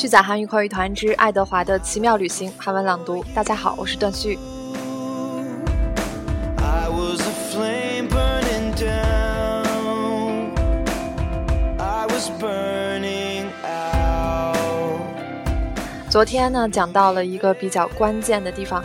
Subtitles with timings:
[0.00, 3.22] 续载韩语口语团之爱德华的奇妙旅行韩文朗读。
[3.34, 4.38] 大家好，我是段旭。
[16.08, 18.82] 昨天呢，讲到了一个比较关键的地方，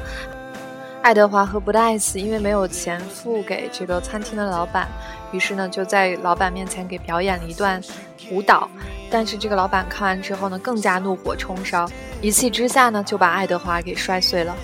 [1.02, 4.90] 爱德华和布莱斯因为没有钱付给这个餐厅的老板，
[5.32, 7.82] 于是呢就在老板面前给表演了一段
[8.30, 8.70] 舞蹈。
[9.10, 11.90] 但是这个老板看完之后呢，更加怒火冲烧，
[12.22, 14.56] 一气之下呢就把爱德华给摔碎了。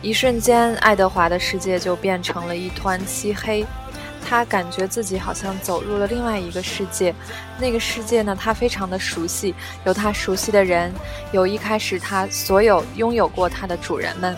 [0.00, 3.66] 一瞬间，爱德华的世界就变成了一团漆黑。
[4.26, 7.14] 他感觉自己好像走入了另外一个世界，
[7.58, 10.92] 那个世界呢，他非常的熟悉，有他熟悉的人，
[11.32, 14.36] 有一开始他所有拥有过他的主人们。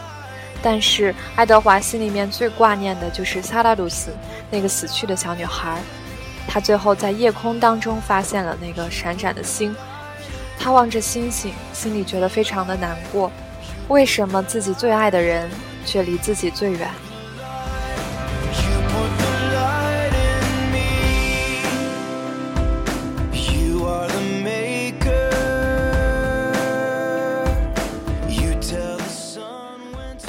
[0.63, 4.11] 但是爱德华心里面最挂念的就是萨拉鲁斯，
[4.51, 5.81] 那个死去的小女孩。
[6.47, 9.75] 他最后在夜空当中发现了那个闪闪的星，
[10.59, 13.31] 他望着星星，心里觉得非常的难过。
[13.89, 15.49] 为什么自己最爱的人
[15.85, 16.89] 却离自己最远？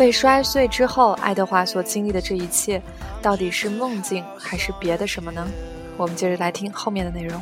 [0.02, 2.82] 被摔碎之后，爱德华所经历的这一切，
[3.22, 5.48] 到底是梦境还是别的什么呢？
[5.96, 7.40] 我们接着来听后面的内容。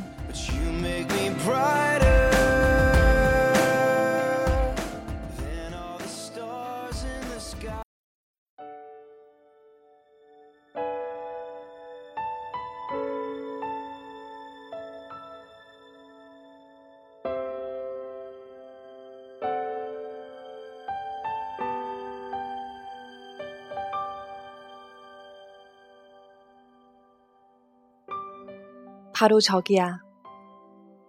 [29.20, 30.00] 바로 저기야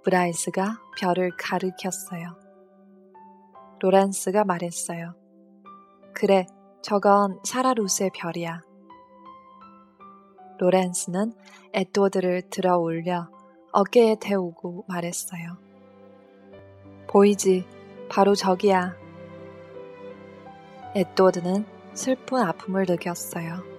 [0.03, 5.15] 브라이스가 별을 가리켰어요 로렌스가 말했어요
[6.12, 6.44] 그래
[6.82, 8.62] 저건 사라 루스의 별이야
[10.59, 11.34] 로렌스는
[11.72, 13.31] 에드워드를 들어 올려
[13.71, 15.56] 어깨에 태우고 말했어요
[17.06, 17.65] 보이지
[18.09, 18.97] 바로 저기야
[20.97, 23.69] 에드워드는 슬픈 아픔을 느꼈어요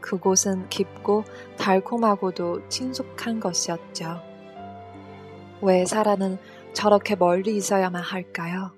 [0.00, 1.24] 그곳은 깊고
[1.58, 4.22] 달콤하고도 친숙한 것이었죠.
[5.60, 6.38] 왜 사라는
[6.72, 8.72] 저렇게 멀리 있어야만 할까요?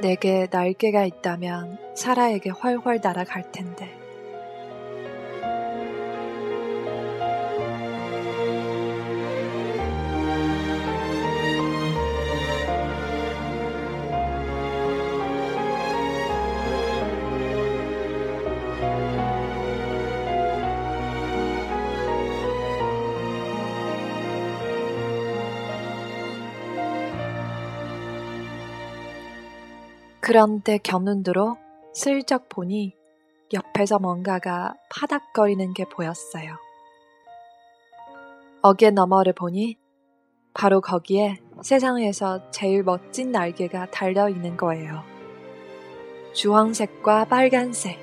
[0.00, 3.99] 내게 날개가 있다면 사라에게 훨훨 날아갈 텐데.
[30.20, 31.56] 그런데 견눈으로
[31.94, 32.94] 슬쩍 보니
[33.52, 36.56] 옆에서 뭔가가 파닥거리는 게 보였어요.
[38.62, 39.76] 어깨 너머를 보니
[40.52, 45.02] 바로 거기에 세상에서 제일 멋진 날개가 달려 있는 거예요.
[46.34, 47.98] 주황색과 빨간색,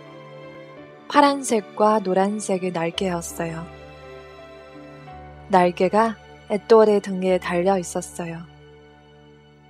[1.09, 3.65] 파란색과 노란색의 날개였어요.
[5.49, 6.17] 날개가
[6.49, 8.41] 에드워드 등에 달려 있었어요.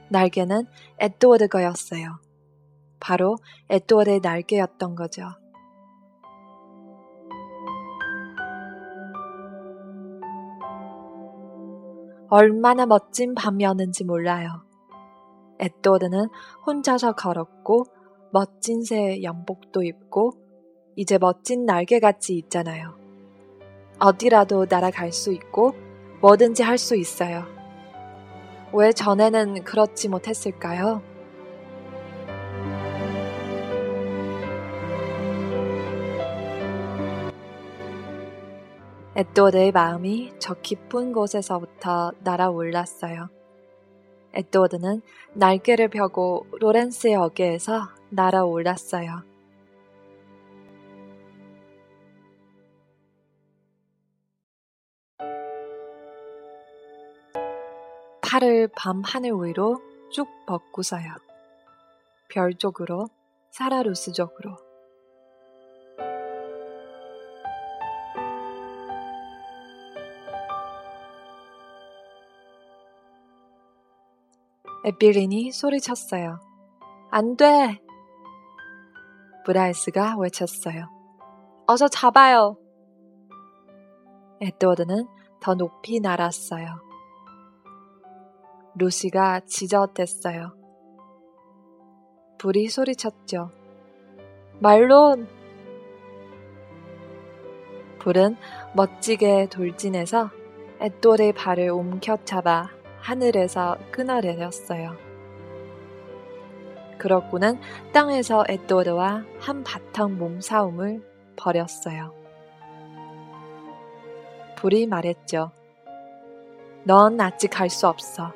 [0.09, 0.65] 날개는
[0.99, 2.26] 에드워드 거였어요.
[2.99, 3.37] 바로
[3.69, 5.23] 에드워드의 날개였던 거죠.
[12.29, 14.63] 얼마나 멋진 밤이었는지 몰라요.
[15.59, 16.27] 에드워드는
[16.65, 17.85] 혼자서 걸었고
[18.31, 20.33] 멋진 새 연복도 입고
[20.95, 22.97] 이제 멋진 날개같이 있잖아요.
[23.99, 25.73] 어디라도 날아갈 수 있고
[26.21, 27.45] 뭐든지 할 수 있어요.
[28.73, 31.01] 왜 전에는 그렇지 못했을까요?
[39.17, 43.29] 에드워드의 마음이 저 깊은 곳에서부터 날아올랐어요.
[44.35, 45.01] 에드워드는
[45.33, 49.23] 날개를 펴고 로렌스의 어깨에서 날아올랐어요.
[58.21, 59.81] 팔을 밤 하늘 위로
[60.11, 61.15] 쭉 뻗고서요.
[62.29, 63.07] 별 쪽으로,
[63.49, 64.66] 사라 루스 쪽으로.
[74.87, 76.39] 애빌린이 소리쳤어요.
[77.11, 77.81] 안 돼!
[79.45, 80.85] 브라이스가 외쳤어요.
[81.67, 82.55] 어서 잡아요!
[84.39, 85.05] 에드워드는
[85.41, 86.67] 더 높이 날았어요.
[88.75, 90.55] 루시가 지저댔어요.
[92.37, 93.51] 불이 소리쳤죠.
[94.61, 95.27] 말론!
[97.99, 98.37] 불은
[98.73, 100.29] 멋지게 돌진해서
[100.79, 104.95] 에돌의 발을 옮겨잡아 하늘에서 끊어내렸어요.
[106.97, 107.59] 그렇고는
[107.93, 111.01] 땅에서 에도드와 한바탕 몸싸움을
[111.35, 112.13] 벌였어요.
[114.55, 115.51] 불이 말했죠.
[116.83, 118.33] 넌 아직 갈 수 없어.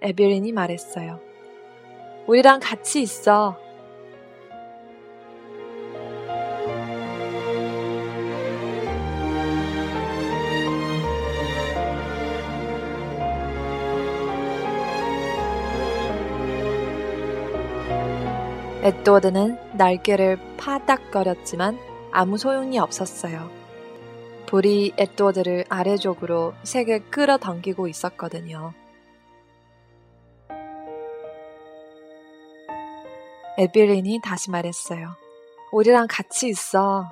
[0.00, 1.20] 에비린이 말했어요.
[2.26, 3.58] 우리랑 같이 있어.
[18.86, 21.76] 에드워드는 날개를 파닥거렸지만
[22.12, 23.50] 아무 소용이 없었어요.
[24.46, 28.74] 불이 에드워드를 아래쪽으로 세게 끌어당기고 있었거든요.
[33.58, 35.16] 에빌린이 다시 말했어요.
[35.72, 37.10] 우리랑 같이 있어.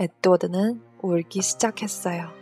[0.00, 2.37] 에드워드는 울기 시작했어요.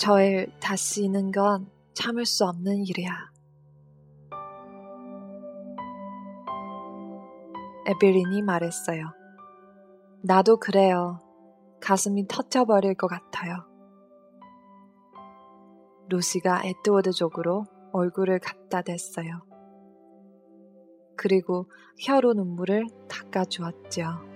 [0.00, 3.10] 저를 다시 있는 건 참을 수 없는 일이야.
[7.86, 9.12] 에빌린이 말했어요.
[10.22, 11.18] 나도 그래요.
[11.82, 13.66] 가슴이 터져버릴 것 같아요.
[16.08, 19.42] 루시가 에드워드 쪽으로 얼굴을 갖다 댔어요.
[21.14, 21.70] 그리고
[22.06, 24.29] 혀로 눈물을 닦아주었죠.